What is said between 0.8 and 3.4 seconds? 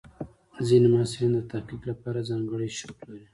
محصلین د تحقیق لپاره ځانګړي شوق لري.